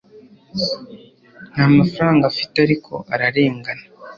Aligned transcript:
nta 1.51 1.65
mafaranga 1.77 2.23
afite, 2.31 2.55
ariko 2.65 2.93
ararengana 3.13 3.83